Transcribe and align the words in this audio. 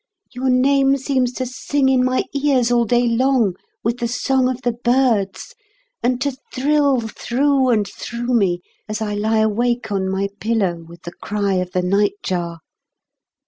Your 0.31 0.49
name 0.49 0.97
seems 0.97 1.31
to 1.33 1.45
sing 1.45 1.87
in 1.87 2.03
my 2.03 2.23
ears 2.33 2.71
all 2.71 2.85
day 2.85 3.07
long 3.07 3.53
with 3.83 3.99
the 3.99 4.07
song 4.07 4.49
of 4.49 4.63
the 4.63 4.71
birds, 4.73 5.53
and 6.01 6.19
to 6.21 6.35
thrill 6.51 7.01
through 7.01 7.69
and 7.69 7.87
through 7.87 8.33
me 8.33 8.63
as 8.89 8.99
I 8.99 9.13
lie 9.13 9.37
awake 9.41 9.91
on 9.91 10.09
my 10.09 10.29
pillow 10.39 10.83
with 10.87 11.03
the 11.03 11.13
cry 11.13 11.53
of 11.57 11.73
the 11.73 11.83
nightjar. 11.83 12.57